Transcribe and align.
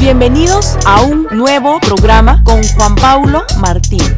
Bienvenidos 0.00 0.78
a 0.86 1.02
un 1.02 1.26
nuevo 1.30 1.78
programa 1.78 2.42
con 2.42 2.62
Juan 2.62 2.94
Paulo 2.94 3.42
Martínez. 3.60 4.16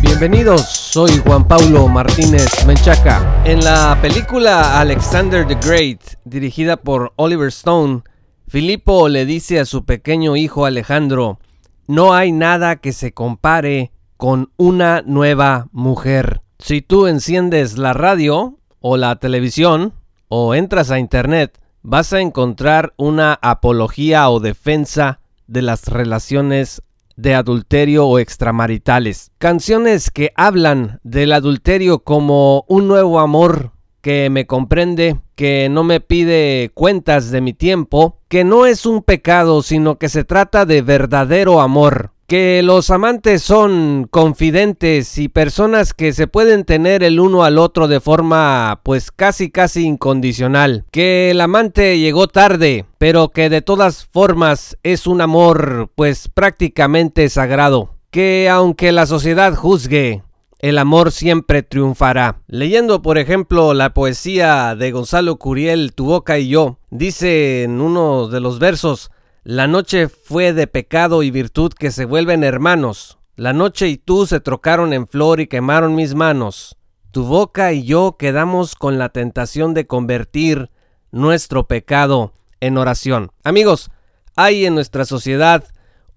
Bienvenidos, 0.00 0.62
soy 0.68 1.18
Juan 1.26 1.48
Paulo 1.48 1.88
Martínez 1.88 2.64
Menchaca. 2.64 3.42
En 3.44 3.64
la 3.64 3.98
película 4.00 4.78
Alexander 4.78 5.44
the 5.48 5.56
Great, 5.56 6.00
dirigida 6.24 6.76
por 6.76 7.12
Oliver 7.16 7.48
Stone, 7.48 8.02
Filipo 8.46 9.08
le 9.08 9.26
dice 9.26 9.58
a 9.58 9.64
su 9.64 9.84
pequeño 9.84 10.36
hijo 10.36 10.64
Alejandro, 10.64 11.40
no 11.88 12.14
hay 12.14 12.30
nada 12.30 12.76
que 12.76 12.92
se 12.92 13.12
compare 13.12 13.90
con 14.16 14.52
una 14.56 15.02
nueva 15.04 15.66
mujer. 15.72 16.42
Si 16.60 16.82
tú 16.82 17.08
enciendes 17.08 17.76
la 17.76 17.94
radio 17.94 18.60
o 18.82 18.96
la 18.98 19.16
televisión 19.16 19.94
o 20.28 20.54
entras 20.54 20.90
a 20.90 20.98
internet, 20.98 21.58
vas 21.82 22.12
a 22.12 22.20
encontrar 22.20 22.92
una 22.96 23.38
apología 23.40 24.28
o 24.28 24.40
defensa 24.40 25.20
de 25.46 25.62
las 25.62 25.88
relaciones 25.88 26.82
de 27.16 27.34
adulterio 27.34 28.06
o 28.06 28.18
extramaritales. 28.18 29.30
Canciones 29.38 30.10
que 30.10 30.32
hablan 30.34 31.00
del 31.02 31.32
adulterio 31.32 32.00
como 32.00 32.64
un 32.68 32.88
nuevo 32.88 33.20
amor 33.20 33.72
que 34.00 34.30
me 34.30 34.46
comprende, 34.46 35.20
que 35.36 35.68
no 35.70 35.84
me 35.84 36.00
pide 36.00 36.70
cuentas 36.74 37.30
de 37.30 37.40
mi 37.40 37.52
tiempo, 37.52 38.18
que 38.28 38.42
no 38.42 38.66
es 38.66 38.84
un 38.84 39.02
pecado, 39.02 39.62
sino 39.62 39.98
que 39.98 40.08
se 40.08 40.24
trata 40.24 40.66
de 40.66 40.82
verdadero 40.82 41.60
amor 41.60 42.10
que 42.32 42.62
los 42.62 42.88
amantes 42.88 43.42
son 43.42 44.08
confidentes 44.10 45.18
y 45.18 45.28
personas 45.28 45.92
que 45.92 46.14
se 46.14 46.26
pueden 46.26 46.64
tener 46.64 47.02
el 47.02 47.20
uno 47.20 47.44
al 47.44 47.58
otro 47.58 47.88
de 47.88 48.00
forma 48.00 48.80
pues 48.84 49.10
casi 49.10 49.50
casi 49.50 49.84
incondicional, 49.84 50.86
que 50.90 51.30
el 51.30 51.42
amante 51.42 51.98
llegó 51.98 52.28
tarde, 52.28 52.86
pero 52.96 53.28
que 53.28 53.50
de 53.50 53.60
todas 53.60 54.06
formas 54.06 54.78
es 54.82 55.06
un 55.06 55.20
amor 55.20 55.90
pues 55.94 56.30
prácticamente 56.32 57.28
sagrado, 57.28 57.96
que 58.10 58.48
aunque 58.48 58.92
la 58.92 59.04
sociedad 59.04 59.54
juzgue, 59.54 60.22
el 60.58 60.78
amor 60.78 61.12
siempre 61.12 61.62
triunfará. 61.62 62.40
Leyendo, 62.46 63.02
por 63.02 63.18
ejemplo, 63.18 63.74
la 63.74 63.92
poesía 63.92 64.74
de 64.74 64.90
Gonzalo 64.90 65.36
Curiel, 65.36 65.92
Tu 65.92 66.06
boca 66.06 66.38
y 66.38 66.48
yo, 66.48 66.78
dice 66.88 67.64
en 67.64 67.82
uno 67.82 68.28
de 68.28 68.40
los 68.40 68.58
versos, 68.58 69.10
la 69.44 69.66
noche 69.66 70.08
fue 70.08 70.52
de 70.52 70.68
pecado 70.68 71.24
y 71.24 71.32
virtud 71.32 71.72
que 71.72 71.90
se 71.90 72.04
vuelven 72.04 72.44
hermanos. 72.44 73.18
La 73.34 73.52
noche 73.52 73.88
y 73.88 73.96
tú 73.96 74.24
se 74.24 74.38
trocaron 74.38 74.92
en 74.92 75.08
flor 75.08 75.40
y 75.40 75.48
quemaron 75.48 75.96
mis 75.96 76.14
manos. 76.14 76.76
Tu 77.10 77.24
boca 77.24 77.72
y 77.72 77.82
yo 77.82 78.16
quedamos 78.16 78.76
con 78.76 78.98
la 78.98 79.08
tentación 79.08 79.74
de 79.74 79.88
convertir 79.88 80.70
nuestro 81.10 81.66
pecado 81.66 82.34
en 82.60 82.78
oración. 82.78 83.32
Amigos, 83.42 83.90
hay 84.36 84.64
en 84.64 84.76
nuestra 84.76 85.04
sociedad 85.04 85.64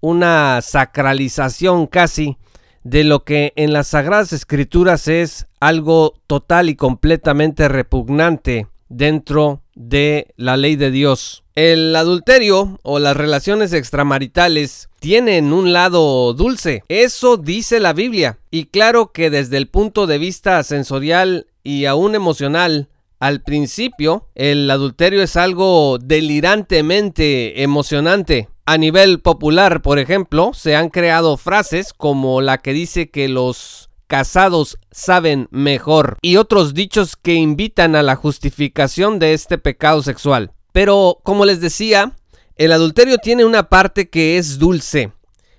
una 0.00 0.60
sacralización 0.62 1.88
casi 1.88 2.38
de 2.84 3.02
lo 3.02 3.24
que 3.24 3.52
en 3.56 3.72
las 3.72 3.88
sagradas 3.88 4.32
escrituras 4.32 5.08
es 5.08 5.48
algo 5.58 6.14
total 6.28 6.68
y 6.68 6.76
completamente 6.76 7.66
repugnante 7.66 8.68
dentro 8.88 9.62
de 9.76 10.34
la 10.36 10.56
ley 10.56 10.74
de 10.74 10.90
Dios. 10.90 11.44
El 11.54 11.94
adulterio 11.94 12.80
o 12.82 12.98
las 12.98 13.16
relaciones 13.16 13.72
extramaritales 13.72 14.88
tienen 14.98 15.52
un 15.52 15.72
lado 15.72 16.34
dulce, 16.34 16.82
eso 16.88 17.36
dice 17.36 17.78
la 17.78 17.92
Biblia, 17.92 18.38
y 18.50 18.64
claro 18.64 19.12
que 19.12 19.30
desde 19.30 19.56
el 19.56 19.68
punto 19.68 20.08
de 20.08 20.18
vista 20.18 20.62
sensorial 20.64 21.46
y 21.62 21.84
aún 21.84 22.14
emocional, 22.14 22.88
al 23.18 23.42
principio, 23.42 24.28
el 24.34 24.70
adulterio 24.70 25.22
es 25.22 25.36
algo 25.36 25.98
delirantemente 25.98 27.62
emocionante. 27.62 28.48
A 28.66 28.78
nivel 28.78 29.20
popular, 29.20 29.80
por 29.80 29.98
ejemplo, 29.98 30.50
se 30.52 30.76
han 30.76 30.90
creado 30.90 31.36
frases 31.36 31.92
como 31.92 32.40
la 32.40 32.58
que 32.58 32.72
dice 32.72 33.10
que 33.10 33.28
los 33.28 33.85
casados 34.06 34.78
saben 34.90 35.48
mejor 35.50 36.18
y 36.22 36.36
otros 36.36 36.74
dichos 36.74 37.16
que 37.16 37.34
invitan 37.34 37.96
a 37.96 38.02
la 38.02 38.16
justificación 38.16 39.18
de 39.18 39.34
este 39.34 39.58
pecado 39.58 40.02
sexual. 40.02 40.52
Pero, 40.72 41.20
como 41.22 41.44
les 41.44 41.60
decía, 41.60 42.12
el 42.56 42.72
adulterio 42.72 43.18
tiene 43.18 43.44
una 43.44 43.68
parte 43.68 44.08
que 44.08 44.38
es 44.38 44.58
dulce, 44.58 45.12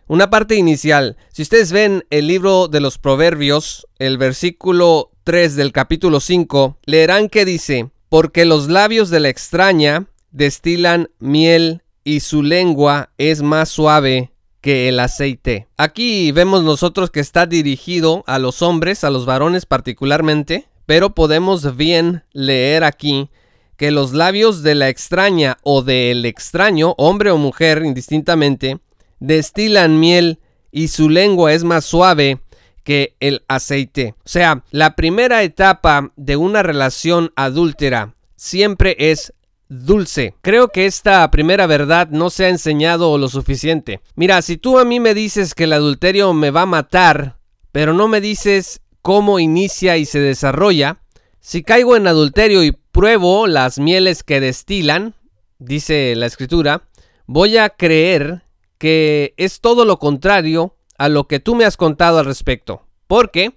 una 0.07 0.29
parte 0.29 0.55
inicial. 0.55 1.17
Si 1.31 1.41
ustedes 1.41 1.71
ven 1.71 2.05
el 2.09 2.27
libro 2.27 2.67
de 2.67 2.79
los 2.79 2.97
Proverbios, 2.97 3.87
el 3.99 4.17
versículo 4.17 5.11
3 5.23 5.55
del 5.55 5.71
capítulo 5.71 6.19
5, 6.19 6.77
leerán 6.85 7.29
que 7.29 7.45
dice, 7.45 7.91
porque 8.09 8.45
los 8.45 8.69
labios 8.69 9.09
de 9.09 9.19
la 9.19 9.29
extraña 9.29 10.07
destilan 10.31 11.09
miel 11.19 11.83
y 12.03 12.21
su 12.21 12.43
lengua 12.43 13.11
es 13.17 13.41
más 13.41 13.69
suave 13.69 14.31
que 14.67 14.89
el 14.89 14.99
aceite. 14.99 15.69
Aquí 15.77 16.33
vemos 16.33 16.61
nosotros 16.61 17.09
que 17.09 17.21
está 17.21 17.45
dirigido 17.45 18.25
a 18.27 18.37
los 18.37 18.61
hombres, 18.61 19.05
a 19.05 19.09
los 19.09 19.25
varones 19.25 19.65
particularmente, 19.65 20.67
pero 20.85 21.15
podemos 21.15 21.77
bien 21.77 22.25
leer 22.33 22.83
aquí 22.83 23.29
que 23.77 23.91
los 23.91 24.11
labios 24.11 24.63
de 24.63 24.75
la 24.75 24.89
extraña 24.89 25.57
o 25.63 25.83
del 25.83 26.25
extraño, 26.25 26.95
hombre 26.97 27.31
o 27.31 27.37
mujer 27.37 27.81
indistintamente, 27.85 28.79
destilan 29.21 30.01
miel 30.01 30.41
y 30.69 30.89
su 30.89 31.07
lengua 31.07 31.53
es 31.53 31.63
más 31.63 31.85
suave 31.85 32.41
que 32.83 33.15
el 33.21 33.45
aceite. 33.47 34.15
O 34.25 34.27
sea, 34.27 34.65
la 34.71 34.97
primera 34.97 35.43
etapa 35.43 36.11
de 36.17 36.35
una 36.35 36.61
relación 36.61 37.31
adúltera 37.37 38.15
siempre 38.35 38.97
es 38.99 39.31
dulce. 39.69 40.33
Creo 40.41 40.69
que 40.69 40.85
esta 40.85 41.29
primera 41.31 41.67
verdad 41.67 42.09
no 42.09 42.29
se 42.29 42.45
ha 42.45 42.49
enseñado 42.49 43.17
lo 43.17 43.27
suficiente. 43.29 44.01
Mira, 44.15 44.41
si 44.41 44.57
tú 44.57 44.79
a 44.79 44.85
mí 44.85 44.99
me 44.99 45.13
dices 45.13 45.53
que 45.53 45.65
el 45.65 45.73
adulterio 45.73 46.33
me 46.33 46.51
va 46.51 46.63
a 46.63 46.67
matar, 46.67 47.37
pero 47.71 47.93
no 47.93 48.07
me 48.07 48.21
dices 48.21 48.81
cómo 49.01 49.39
inicia 49.39 49.97
y 49.97 50.05
se 50.05 50.19
desarrolla, 50.19 50.99
si 51.39 51.63
caigo 51.63 51.95
en 51.95 52.07
adulterio 52.07 52.63
y 52.63 52.71
pruebo 52.71 53.47
las 53.47 53.79
mieles 53.79 54.23
que 54.23 54.39
destilan, 54.39 55.13
dice 55.59 56.13
la 56.15 56.25
escritura, 56.25 56.89
voy 57.25 57.57
a 57.57 57.69
creer 57.69 58.43
que 58.77 59.33
es 59.37 59.61
todo 59.61 59.85
lo 59.85 59.99
contrario 59.99 60.75
a 60.97 61.09
lo 61.09 61.27
que 61.27 61.39
tú 61.39 61.55
me 61.55 61.65
has 61.65 61.77
contado 61.77 62.19
al 62.19 62.25
respecto. 62.25 62.83
¿Por 63.07 63.31
qué? 63.31 63.53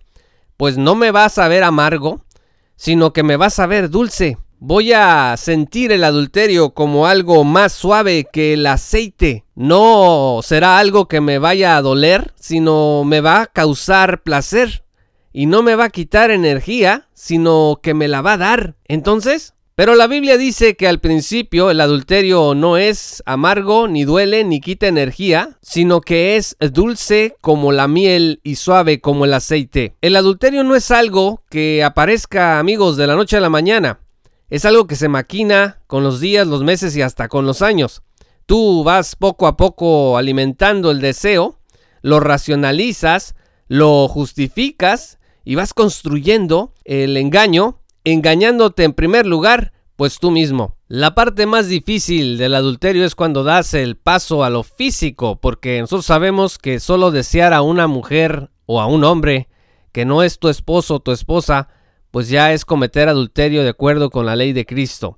Pues 0.57 0.77
no 0.77 0.95
me 0.95 1.11
vas 1.11 1.39
a 1.39 1.49
ver 1.49 1.65
amargo, 1.65 2.25
sino 2.77 3.13
que 3.13 3.23
me 3.23 3.37
vas 3.37 3.59
a 3.59 3.67
ver 3.67 3.91
dulce. 3.91 4.39
Voy 4.63 4.93
a 4.93 5.39
sentir 5.39 5.91
el 5.91 6.05
adulterio 6.05 6.75
como 6.75 7.07
algo 7.07 7.45
más 7.45 7.73
suave 7.73 8.27
que 8.31 8.53
el 8.53 8.67
aceite. 8.67 9.47
No 9.55 10.41
será 10.43 10.79
algo 10.79 11.09
que 11.09 11.23
me 11.23 11.39
vaya 11.39 11.79
a 11.79 11.83
doler, 11.83 12.35
sino 12.39 13.03
me 13.05 13.23
va 13.23 13.41
a 13.41 13.47
causar 13.47 14.23
placer. 14.23 14.85
Y 15.33 15.47
no 15.47 15.63
me 15.63 15.77
va 15.77 15.85
a 15.85 15.91
quitar 15.91 16.31
energía, 16.31 17.09
sino 17.15 17.81
que 17.83 17.95
me 17.95 18.07
la 18.07 18.21
va 18.21 18.35
a 18.35 18.37
dar. 18.37 18.75
Entonces, 18.87 19.55
pero 19.77 19.95
la 19.95 20.07
Biblia 20.07 20.37
dice 20.37 20.77
que 20.77 20.89
al 20.89 21.01
principio 21.01 21.71
el 21.71 21.81
adulterio 21.81 22.55
no 22.55 22.77
es 22.77 23.23
amargo, 23.25 23.89
ni 23.89 24.05
duele, 24.05 24.45
ni 24.45 24.61
quita 24.61 24.89
energía, 24.89 25.57
sino 25.63 26.03
que 26.03 26.37
es 26.37 26.59
dulce 26.61 27.35
como 27.41 27.73
la 27.73 27.89
miel 27.89 28.41
y 28.43 28.57
suave 28.57 29.01
como 29.01 29.25
el 29.25 29.33
aceite. 29.33 29.97
El 30.03 30.17
adulterio 30.17 30.65
no 30.65 30.77
es 30.77 30.91
algo 30.91 31.45
que 31.49 31.83
aparezca 31.83 32.59
amigos 32.59 32.99
de 32.99 33.07
la 33.07 33.17
noche 33.17 33.39
a 33.39 33.41
la 33.41 33.49
mañana. 33.49 34.01
Es 34.51 34.65
algo 34.65 34.89
que 34.89 34.97
se 34.97 35.09
maquina 35.09 35.81
con 35.87 36.03
los 36.03 36.19
días, 36.19 36.45
los 36.45 36.65
meses 36.65 36.97
y 36.97 37.03
hasta 37.03 37.29
con 37.29 37.47
los 37.47 37.63
años. 37.63 38.03
Tú 38.47 38.83
vas 38.83 39.15
poco 39.15 39.47
a 39.47 39.57
poco 39.57 40.19
alimentando 40.19 40.91
el 40.91 41.01
deseo, 41.01 41.61
lo 42.03 42.19
racionalizas, 42.19 43.37
lo 43.69 44.09
justificas 44.09 45.21
y 45.45 45.55
vas 45.55 45.73
construyendo 45.73 46.75
el 46.85 47.17
engaño, 47.17 47.79
engañándote 48.03 48.83
en 48.83 48.93
primer 48.93 49.25
lugar, 49.25 49.73
pues 49.95 50.19
tú 50.19 50.33
mismo. 50.33 50.77
La 50.89 51.15
parte 51.15 51.47
más 51.47 51.69
difícil 51.69 52.37
del 52.37 52.57
adulterio 52.57 53.05
es 53.05 53.15
cuando 53.15 53.45
das 53.45 53.73
el 53.75 53.97
paso 53.97 54.43
a 54.43 54.51
lo 54.51 54.65
físico, 54.65 55.41
porque 55.41 55.81
nosotros 55.81 56.07
sabemos 56.07 56.59
que 56.59 56.81
solo 56.81 57.13
desear 57.13 57.53
a 57.53 57.63
una 57.63 57.87
mujer 57.87 58.51
o 58.67 58.81
a 58.81 58.87
un 58.87 59.05
hombre 59.05 59.49
que 59.93 60.05
no 60.05 60.25
es 60.25 60.41
tu 60.41 60.49
esposo 60.49 60.97
o 60.97 61.01
tu 61.01 61.13
esposa, 61.13 61.69
pues 62.11 62.29
ya 62.29 62.53
es 62.53 62.65
cometer 62.65 63.09
adulterio 63.09 63.63
de 63.63 63.71
acuerdo 63.71 64.11
con 64.11 64.27
la 64.27 64.37
ley 64.37 64.53
de 64.53 64.67
Cristo. 64.67 65.17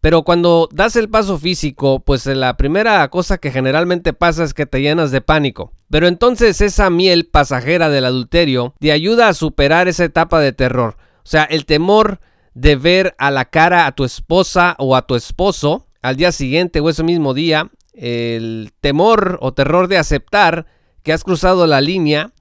Pero 0.00 0.24
cuando 0.24 0.68
das 0.72 0.96
el 0.96 1.08
paso 1.08 1.38
físico, 1.38 2.00
pues 2.00 2.26
la 2.26 2.56
primera 2.56 3.08
cosa 3.08 3.38
que 3.38 3.52
generalmente 3.52 4.12
pasa 4.12 4.42
es 4.42 4.52
que 4.52 4.66
te 4.66 4.80
llenas 4.80 5.12
de 5.12 5.20
pánico. 5.20 5.72
Pero 5.90 6.08
entonces 6.08 6.60
esa 6.60 6.90
miel 6.90 7.26
pasajera 7.26 7.88
del 7.88 8.06
adulterio 8.06 8.74
te 8.80 8.90
ayuda 8.90 9.28
a 9.28 9.34
superar 9.34 9.86
esa 9.86 10.04
etapa 10.04 10.40
de 10.40 10.52
terror. 10.52 10.96
O 11.18 11.28
sea, 11.28 11.44
el 11.44 11.66
temor 11.66 12.18
de 12.54 12.74
ver 12.74 13.14
a 13.18 13.30
la 13.30 13.44
cara 13.44 13.86
a 13.86 13.92
tu 13.92 14.04
esposa 14.04 14.74
o 14.78 14.96
a 14.96 15.06
tu 15.06 15.14
esposo 15.14 15.86
al 16.02 16.16
día 16.16 16.32
siguiente 16.32 16.80
o 16.80 16.90
ese 16.90 17.04
mismo 17.04 17.32
día, 17.32 17.70
el 17.94 18.72
temor 18.80 19.38
o 19.40 19.54
terror 19.54 19.86
de 19.86 19.98
aceptar 19.98 20.66
que 21.04 21.12
has 21.12 21.22
cruzado 21.22 21.68
la 21.68 21.80
línea 21.80 22.32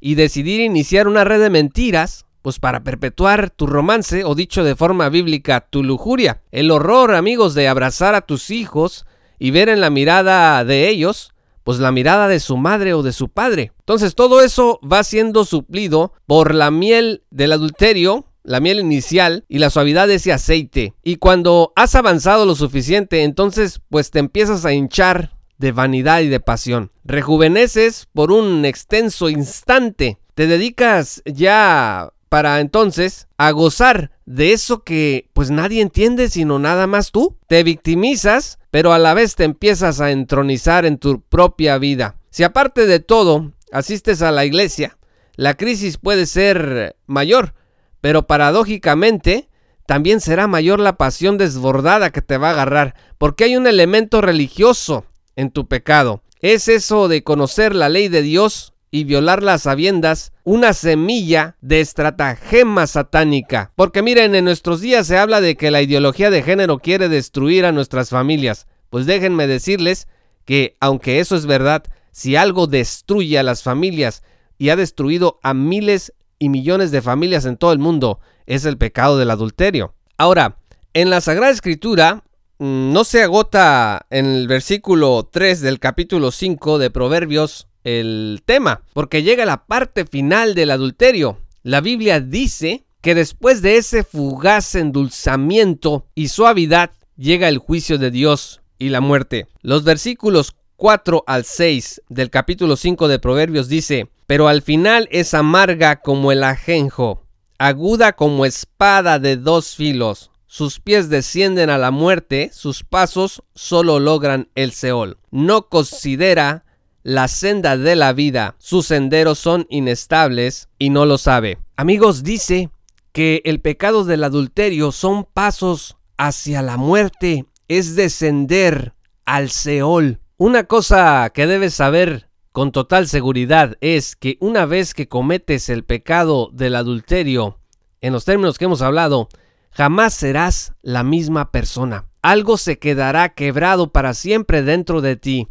y 0.00 0.14
decidir 0.14 0.62
iniciar 0.62 1.06
una 1.06 1.24
red 1.24 1.40
de 1.40 1.50
mentiras 1.50 2.24
pues 2.42 2.58
para 2.58 2.82
perpetuar 2.82 3.50
tu 3.50 3.66
romance 3.66 4.24
o 4.24 4.34
dicho 4.34 4.64
de 4.64 4.76
forma 4.76 5.08
bíblica 5.08 5.60
tu 5.60 5.82
lujuria. 5.82 6.42
El 6.50 6.70
horror, 6.70 7.14
amigos, 7.14 7.54
de 7.54 7.68
abrazar 7.68 8.14
a 8.14 8.22
tus 8.22 8.50
hijos 8.50 9.06
y 9.38 9.50
ver 9.50 9.68
en 9.68 9.80
la 9.80 9.90
mirada 9.90 10.64
de 10.64 10.88
ellos 10.88 11.32
pues 11.64 11.78
la 11.78 11.92
mirada 11.92 12.28
de 12.28 12.40
su 12.40 12.56
madre 12.56 12.94
o 12.94 13.02
de 13.02 13.12
su 13.12 13.28
padre. 13.28 13.72
Entonces 13.80 14.14
todo 14.14 14.42
eso 14.42 14.80
va 14.80 15.04
siendo 15.04 15.44
suplido 15.44 16.12
por 16.26 16.54
la 16.54 16.70
miel 16.70 17.22
del 17.30 17.52
adulterio, 17.52 18.26
la 18.42 18.60
miel 18.60 18.80
inicial 18.80 19.44
y 19.48 19.58
la 19.58 19.70
suavidad 19.70 20.08
de 20.08 20.14
ese 20.14 20.32
aceite. 20.32 20.94
Y 21.04 21.16
cuando 21.16 21.72
has 21.76 21.94
avanzado 21.94 22.46
lo 22.46 22.54
suficiente, 22.54 23.22
entonces 23.22 23.80
pues 23.88 24.10
te 24.10 24.18
empiezas 24.18 24.64
a 24.64 24.72
hinchar 24.72 25.36
de 25.58 25.72
vanidad 25.72 26.20
y 26.20 26.28
de 26.28 26.40
pasión. 26.40 26.90
Rejuveneces 27.04 28.08
por 28.14 28.32
un 28.32 28.64
extenso 28.64 29.28
instante. 29.28 30.18
Te 30.34 30.46
dedicas 30.46 31.22
ya 31.26 32.10
para 32.30 32.60
entonces 32.60 33.26
a 33.36 33.50
gozar 33.50 34.12
de 34.24 34.52
eso 34.52 34.84
que 34.84 35.28
pues 35.34 35.50
nadie 35.50 35.82
entiende 35.82 36.30
sino 36.30 36.58
nada 36.58 36.86
más 36.86 37.10
tú. 37.10 37.36
Te 37.48 37.62
victimizas, 37.64 38.58
pero 38.70 38.92
a 38.92 38.98
la 38.98 39.12
vez 39.12 39.34
te 39.34 39.44
empiezas 39.44 40.00
a 40.00 40.12
entronizar 40.12 40.86
en 40.86 40.96
tu 40.96 41.20
propia 41.20 41.76
vida. 41.76 42.16
Si 42.30 42.44
aparte 42.44 42.86
de 42.86 43.00
todo 43.00 43.52
asistes 43.72 44.22
a 44.22 44.30
la 44.30 44.44
iglesia, 44.44 44.96
la 45.34 45.54
crisis 45.56 45.98
puede 45.98 46.24
ser 46.26 46.96
mayor, 47.06 47.54
pero 48.00 48.28
paradójicamente 48.28 49.48
también 49.84 50.20
será 50.20 50.46
mayor 50.46 50.78
la 50.78 50.96
pasión 50.96 51.36
desbordada 51.36 52.10
que 52.10 52.22
te 52.22 52.38
va 52.38 52.50
a 52.50 52.52
agarrar, 52.52 52.94
porque 53.18 53.42
hay 53.42 53.56
un 53.56 53.66
elemento 53.66 54.20
religioso 54.20 55.04
en 55.34 55.50
tu 55.50 55.66
pecado. 55.66 56.22
Es 56.40 56.68
eso 56.68 57.08
de 57.08 57.24
conocer 57.24 57.74
la 57.74 57.88
ley 57.88 58.06
de 58.06 58.22
Dios 58.22 58.69
y 58.90 59.04
violar 59.04 59.42
las 59.42 59.62
sabiendas 59.62 60.32
una 60.44 60.72
semilla 60.72 61.56
de 61.60 61.80
estratagema 61.80 62.86
satánica. 62.86 63.72
Porque 63.76 64.02
miren, 64.02 64.34
en 64.34 64.44
nuestros 64.44 64.80
días 64.80 65.06
se 65.06 65.16
habla 65.16 65.40
de 65.40 65.56
que 65.56 65.70
la 65.70 65.82
ideología 65.82 66.30
de 66.30 66.42
género 66.42 66.78
quiere 66.78 67.08
destruir 67.08 67.64
a 67.64 67.72
nuestras 67.72 68.10
familias. 68.10 68.66
Pues 68.88 69.06
déjenme 69.06 69.46
decirles 69.46 70.08
que, 70.44 70.76
aunque 70.80 71.20
eso 71.20 71.36
es 71.36 71.46
verdad, 71.46 71.84
si 72.10 72.34
algo 72.34 72.66
destruye 72.66 73.38
a 73.38 73.44
las 73.44 73.62
familias 73.62 74.24
y 74.58 74.70
ha 74.70 74.76
destruido 74.76 75.38
a 75.42 75.54
miles 75.54 76.12
y 76.38 76.48
millones 76.48 76.90
de 76.90 77.02
familias 77.02 77.44
en 77.44 77.56
todo 77.56 77.72
el 77.72 77.78
mundo, 77.78 78.18
es 78.46 78.64
el 78.64 78.76
pecado 78.76 79.16
del 79.16 79.30
adulterio. 79.30 79.94
Ahora, 80.18 80.56
en 80.92 81.10
la 81.10 81.20
Sagrada 81.20 81.52
Escritura 81.52 82.24
mm, 82.58 82.92
no 82.92 83.04
se 83.04 83.22
agota 83.22 84.06
en 84.10 84.26
el 84.26 84.48
versículo 84.48 85.28
3 85.30 85.60
del 85.60 85.78
capítulo 85.78 86.32
5 86.32 86.78
de 86.78 86.90
Proverbios 86.90 87.68
el 87.84 88.42
tema, 88.44 88.82
porque 88.92 89.22
llega 89.22 89.44
la 89.44 89.66
parte 89.66 90.04
final 90.04 90.54
del 90.54 90.70
adulterio. 90.70 91.38
La 91.62 91.80
Biblia 91.80 92.20
dice 92.20 92.84
que 93.00 93.14
después 93.14 93.62
de 93.62 93.76
ese 93.76 94.04
fugaz 94.04 94.74
endulzamiento 94.74 96.06
y 96.14 96.28
suavidad 96.28 96.90
llega 97.16 97.48
el 97.48 97.58
juicio 97.58 97.98
de 97.98 98.10
Dios 98.10 98.60
y 98.78 98.88
la 98.88 99.00
muerte. 99.00 99.46
Los 99.62 99.84
versículos 99.84 100.54
4 100.76 101.24
al 101.26 101.44
6 101.44 102.02
del 102.08 102.30
capítulo 102.30 102.76
5 102.76 103.08
de 103.08 103.18
Proverbios 103.18 103.68
dice, 103.68 104.08
pero 104.26 104.48
al 104.48 104.62
final 104.62 105.08
es 105.10 105.34
amarga 105.34 106.00
como 106.00 106.32
el 106.32 106.42
ajenjo, 106.42 107.26
aguda 107.58 108.14
como 108.14 108.46
espada 108.46 109.18
de 109.18 109.36
dos 109.36 109.76
filos. 109.76 110.30
Sus 110.46 110.80
pies 110.80 111.10
descienden 111.10 111.68
a 111.68 111.78
la 111.78 111.90
muerte, 111.90 112.50
sus 112.52 112.82
pasos 112.82 113.42
solo 113.54 114.00
logran 114.00 114.48
el 114.54 114.72
Seol. 114.72 115.18
No 115.30 115.68
considera 115.68 116.64
la 117.10 117.26
senda 117.26 117.76
de 117.76 117.96
la 117.96 118.12
vida, 118.12 118.54
sus 118.58 118.86
senderos 118.86 119.40
son 119.40 119.66
inestables 119.68 120.68
y 120.78 120.90
no 120.90 121.06
lo 121.06 121.18
sabe. 121.18 121.58
Amigos, 121.74 122.22
dice 122.22 122.70
que 123.10 123.42
el 123.44 123.60
pecado 123.60 124.04
del 124.04 124.22
adulterio 124.22 124.92
son 124.92 125.24
pasos 125.24 125.96
hacia 126.16 126.62
la 126.62 126.76
muerte, 126.76 127.46
es 127.66 127.96
descender 127.96 128.94
al 129.24 129.50
Seol. 129.50 130.20
Una 130.36 130.68
cosa 130.68 131.28
que 131.34 131.48
debes 131.48 131.74
saber 131.74 132.28
con 132.52 132.70
total 132.70 133.08
seguridad 133.08 133.76
es 133.80 134.14
que 134.14 134.36
una 134.38 134.64
vez 134.64 134.94
que 134.94 135.08
cometes 135.08 135.68
el 135.68 135.82
pecado 135.82 136.50
del 136.52 136.76
adulterio, 136.76 137.58
en 138.00 138.12
los 138.12 138.24
términos 138.24 138.56
que 138.56 138.66
hemos 138.66 138.82
hablado, 138.82 139.28
jamás 139.72 140.14
serás 140.14 140.74
la 140.80 141.02
misma 141.02 141.50
persona. 141.50 142.06
Algo 142.22 142.56
se 142.56 142.78
quedará 142.78 143.30
quebrado 143.30 143.90
para 143.90 144.14
siempre 144.14 144.62
dentro 144.62 145.00
de 145.00 145.16
ti. 145.16 145.48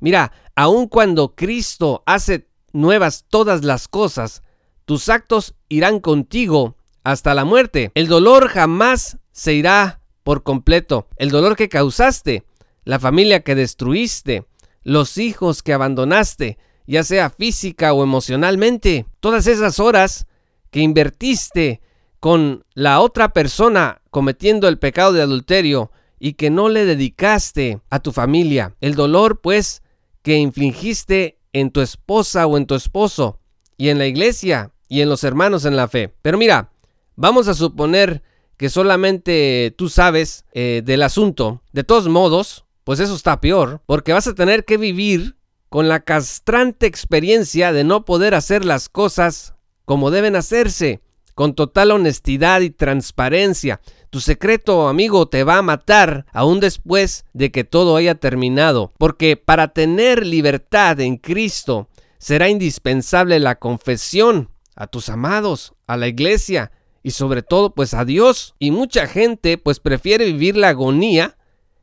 Mira, 0.00 0.32
aun 0.54 0.86
cuando 0.88 1.34
Cristo 1.34 2.02
hace 2.06 2.48
nuevas 2.72 3.24
todas 3.28 3.64
las 3.64 3.88
cosas, 3.88 4.42
tus 4.84 5.08
actos 5.08 5.54
irán 5.68 6.00
contigo 6.00 6.76
hasta 7.04 7.34
la 7.34 7.44
muerte. 7.44 7.90
El 7.94 8.08
dolor 8.08 8.48
jamás 8.48 9.18
se 9.32 9.54
irá 9.54 10.00
por 10.22 10.42
completo. 10.42 11.08
El 11.16 11.30
dolor 11.30 11.56
que 11.56 11.68
causaste, 11.68 12.44
la 12.84 12.98
familia 12.98 13.40
que 13.40 13.54
destruiste, 13.54 14.44
los 14.82 15.18
hijos 15.18 15.62
que 15.62 15.72
abandonaste, 15.72 16.58
ya 16.86 17.04
sea 17.04 17.30
física 17.30 17.92
o 17.92 18.02
emocionalmente, 18.02 19.06
todas 19.20 19.46
esas 19.46 19.78
horas 19.78 20.26
que 20.70 20.80
invertiste 20.80 21.80
con 22.20 22.64
la 22.74 23.00
otra 23.00 23.32
persona 23.32 24.02
cometiendo 24.10 24.68
el 24.68 24.78
pecado 24.78 25.12
de 25.12 25.22
adulterio 25.22 25.92
y 26.18 26.32
que 26.32 26.50
no 26.50 26.68
le 26.68 26.84
dedicaste 26.84 27.80
a 27.90 28.00
tu 28.00 28.12
familia. 28.12 28.74
El 28.80 28.94
dolor, 28.94 29.40
pues, 29.40 29.82
que 30.22 30.36
infligiste 30.36 31.38
en 31.52 31.70
tu 31.70 31.80
esposa 31.80 32.46
o 32.46 32.56
en 32.56 32.66
tu 32.66 32.74
esposo, 32.74 33.40
y 33.76 33.88
en 33.88 33.98
la 33.98 34.06
iglesia, 34.06 34.72
y 34.88 35.02
en 35.02 35.08
los 35.08 35.24
hermanos 35.24 35.64
en 35.64 35.76
la 35.76 35.88
fe. 35.88 36.14
Pero 36.22 36.38
mira, 36.38 36.72
vamos 37.16 37.48
a 37.48 37.54
suponer 37.54 38.22
que 38.56 38.68
solamente 38.68 39.72
tú 39.76 39.88
sabes 39.88 40.44
eh, 40.52 40.82
del 40.84 41.02
asunto. 41.02 41.62
De 41.72 41.84
todos 41.84 42.08
modos, 42.08 42.64
pues 42.84 43.00
eso 43.00 43.14
está 43.14 43.40
peor, 43.40 43.82
porque 43.86 44.12
vas 44.12 44.26
a 44.26 44.34
tener 44.34 44.64
que 44.64 44.76
vivir 44.76 45.36
con 45.68 45.88
la 45.88 46.00
castrante 46.00 46.86
experiencia 46.86 47.72
de 47.72 47.84
no 47.84 48.04
poder 48.04 48.34
hacer 48.34 48.64
las 48.64 48.88
cosas 48.88 49.54
como 49.84 50.10
deben 50.10 50.36
hacerse, 50.36 51.00
con 51.38 51.54
total 51.54 51.92
honestidad 51.92 52.62
y 52.62 52.70
transparencia. 52.70 53.80
Tu 54.10 54.18
secreto, 54.18 54.88
amigo, 54.88 55.28
te 55.28 55.44
va 55.44 55.58
a 55.58 55.62
matar 55.62 56.26
aún 56.32 56.58
después 56.58 57.26
de 57.32 57.52
que 57.52 57.62
todo 57.62 57.94
haya 57.94 58.16
terminado, 58.16 58.92
porque 58.98 59.36
para 59.36 59.68
tener 59.68 60.26
libertad 60.26 60.98
en 60.98 61.16
Cristo 61.16 61.86
será 62.18 62.48
indispensable 62.48 63.38
la 63.38 63.60
confesión 63.60 64.50
a 64.74 64.88
tus 64.88 65.10
amados, 65.10 65.74
a 65.86 65.96
la 65.96 66.08
iglesia 66.08 66.72
y 67.04 67.12
sobre 67.12 67.44
todo 67.44 67.72
pues 67.72 67.94
a 67.94 68.04
Dios. 68.04 68.56
Y 68.58 68.72
mucha 68.72 69.06
gente 69.06 69.58
pues 69.58 69.78
prefiere 69.78 70.24
vivir 70.24 70.56
la 70.56 70.70
agonía 70.70 71.36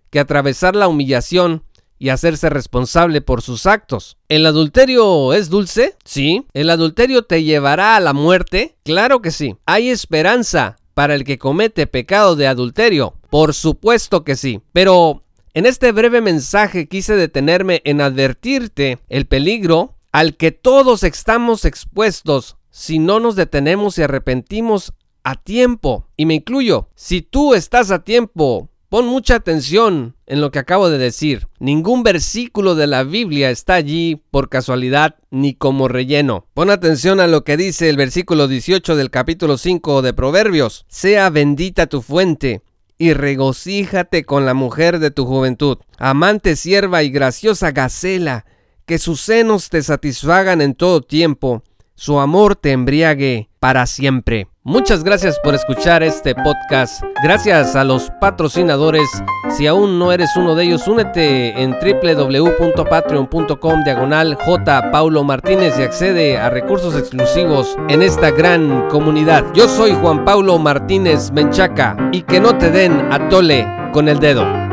que 0.09 0.19
atravesar 0.19 0.75
la 0.75 0.89
humillación 0.89 1.63
y 1.97 2.09
hacerse 2.09 2.49
responsable 2.49 3.21
por 3.21 3.41
sus 3.41 3.65
actos. 3.65 4.17
¿El 4.29 4.45
adulterio 4.45 5.33
es 5.33 5.49
dulce? 5.49 5.95
Sí. 6.03 6.45
¿El 6.53 6.69
adulterio 6.69 7.23
te 7.23 7.43
llevará 7.43 7.95
a 7.95 7.99
la 7.99 8.13
muerte? 8.13 8.75
Claro 8.83 9.21
que 9.21 9.31
sí. 9.31 9.55
Hay 9.65 9.89
esperanza 9.89 10.77
para 10.95 11.13
el 11.13 11.23
que 11.25 11.37
comete 11.37 11.85
pecado 11.85 12.35
de 12.35 12.47
adulterio? 12.47 13.13
Por 13.29 13.53
supuesto 13.53 14.23
que 14.23 14.35
sí. 14.35 14.61
Pero 14.73 15.23
en 15.53 15.67
este 15.67 15.91
breve 15.91 16.21
mensaje 16.21 16.87
quise 16.87 17.15
detenerme 17.15 17.81
en 17.85 18.01
advertirte 18.01 18.99
el 19.09 19.27
peligro 19.27 19.95
al 20.11 20.35
que 20.37 20.51
todos 20.51 21.03
estamos 21.03 21.65
expuestos 21.65 22.57
si 22.71 22.97
no 22.97 23.19
nos 23.19 23.35
detenemos 23.35 23.97
y 23.97 24.03
arrepentimos 24.03 24.93
a 25.23 25.35
tiempo. 25.35 26.07
Y 26.17 26.25
me 26.25 26.35
incluyo. 26.35 26.89
Si 26.95 27.21
tú 27.21 27.53
estás 27.53 27.91
a 27.91 28.03
tiempo 28.03 28.69
Pon 28.89 29.07
mucha 29.07 29.35
atención 29.35 30.15
en 30.27 30.41
lo 30.41 30.51
que 30.51 30.59
acabo 30.59 30.89
de 30.89 30.97
decir. 30.97 31.47
Ningún 31.59 32.03
versículo 32.03 32.75
de 32.75 32.87
la 32.87 33.03
Biblia 33.03 33.49
está 33.49 33.73
allí 33.73 34.21
por 34.31 34.47
casualidad 34.47 35.15
ni 35.31 35.55
como 35.55 35.87
relleno. 35.87 36.45
Pon 36.53 36.69
atención 36.69 37.19
a 37.19 37.27
lo 37.27 37.43
que 37.43 37.57
dice 37.57 37.89
el 37.89 37.97
versículo 37.97 38.47
18 38.47 38.95
del 38.95 39.09
capítulo 39.09 39.57
5 39.57 40.01
de 40.03 40.13
Proverbios. 40.13 40.85
Sea 40.87 41.29
bendita 41.31 41.87
tu 41.87 42.03
fuente 42.03 42.61
y 42.97 43.13
regocíjate 43.13 44.23
con 44.23 44.45
la 44.45 44.53
mujer 44.53 44.99
de 44.99 45.11
tu 45.11 45.25
juventud. 45.25 45.79
Amante 45.97 46.55
sierva 46.55 47.03
y 47.03 47.09
graciosa 47.09 47.71
gacela, 47.71 48.45
que 48.85 48.99
sus 48.99 49.19
senos 49.21 49.69
te 49.69 49.81
satisfagan 49.81 50.61
en 50.61 50.75
todo 50.75 51.01
tiempo, 51.01 51.63
su 51.95 52.19
amor 52.19 52.55
te 52.55 52.71
embriague 52.71 53.49
para 53.59 53.87
siempre. 53.87 54.47
Muchas 54.63 55.03
gracias 55.03 55.37
por 55.43 55.53
escuchar 55.53 56.01
este 56.01 56.33
podcast. 56.33 57.03
Gracias 57.23 57.75
a 57.75 57.83
los 57.83 58.09
patrocinadores. 58.19 59.07
Si 59.55 59.67
aún 59.67 59.99
no 59.99 60.11
eres 60.11 60.35
uno 60.35 60.55
de 60.55 60.63
ellos, 60.63 60.87
únete 60.87 61.61
en 61.61 61.73
www.patreon.com 61.73 63.83
diagonal 63.83 64.33
J. 64.35 64.91
Paulo 64.91 65.23
Martínez 65.23 65.77
y 65.77 65.83
accede 65.83 66.37
a 66.37 66.49
recursos 66.49 66.97
exclusivos 66.97 67.77
en 67.89 68.01
esta 68.01 68.31
gran 68.31 68.89
comunidad. 68.89 69.45
Yo 69.53 69.69
soy 69.69 69.93
Juan 69.93 70.25
Paulo 70.25 70.57
Martínez 70.57 71.29
Menchaca 71.31 72.09
y 72.11 72.23
que 72.23 72.39
no 72.39 72.57
te 72.57 72.71
den 72.71 73.11
a 73.11 73.29
tole 73.29 73.67
con 73.93 74.09
el 74.09 74.17
dedo. 74.19 74.64